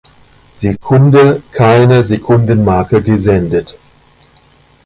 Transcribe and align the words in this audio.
Sekunde 0.53 1.43
keine 1.51 2.03
Sekundenmarke 2.03 3.03
gesendet. 3.03 3.77